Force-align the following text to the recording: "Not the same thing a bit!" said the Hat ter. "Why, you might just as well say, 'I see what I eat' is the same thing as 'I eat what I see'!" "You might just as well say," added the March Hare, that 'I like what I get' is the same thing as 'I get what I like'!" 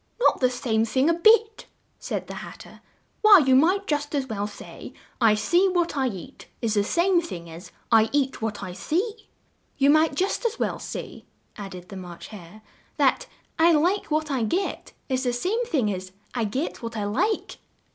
"Not 0.19 0.39
the 0.39 0.49
same 0.49 0.83
thing 0.83 1.11
a 1.11 1.13
bit!" 1.13 1.67
said 1.99 2.25
the 2.25 2.33
Hat 2.41 2.61
ter. 2.61 2.81
"Why, 3.21 3.37
you 3.37 3.55
might 3.55 3.85
just 3.85 4.15
as 4.15 4.25
well 4.25 4.47
say, 4.47 4.93
'I 5.21 5.35
see 5.35 5.67
what 5.69 5.95
I 5.95 6.07
eat' 6.07 6.47
is 6.59 6.73
the 6.73 6.83
same 6.83 7.21
thing 7.21 7.51
as 7.51 7.71
'I 7.91 8.09
eat 8.11 8.41
what 8.41 8.63
I 8.63 8.73
see'!" 8.73 9.29
"You 9.77 9.91
might 9.91 10.15
just 10.15 10.43
as 10.43 10.57
well 10.57 10.79
say," 10.79 11.25
added 11.55 11.89
the 11.89 11.97
March 11.97 12.29
Hare, 12.29 12.63
that 12.97 13.27
'I 13.59 13.73
like 13.73 14.05
what 14.09 14.31
I 14.31 14.41
get' 14.41 14.93
is 15.07 15.21
the 15.23 15.33
same 15.33 15.63
thing 15.67 15.93
as 15.93 16.13
'I 16.33 16.45
get 16.45 16.81
what 16.81 16.97
I 16.97 17.03
like'!" 17.03 17.57